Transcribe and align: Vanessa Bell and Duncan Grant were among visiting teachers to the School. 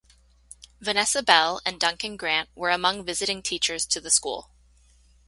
Vanessa 0.79 1.21
Bell 1.21 1.61
and 1.63 1.79
Duncan 1.79 2.17
Grant 2.17 2.49
were 2.55 2.71
among 2.71 3.05
visiting 3.05 3.43
teachers 3.43 3.85
to 3.85 4.01
the 4.01 4.09
School. 4.09 4.49